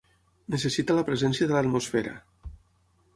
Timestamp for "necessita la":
0.53-1.03